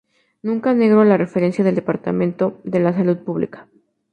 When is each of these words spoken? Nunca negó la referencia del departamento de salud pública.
Nunca 0.41 0.73
negó 0.73 1.03
la 1.03 1.15
referencia 1.15 1.63
del 1.63 1.75
departamento 1.75 2.59
de 2.63 2.81
salud 2.91 3.17
pública. 3.19 3.67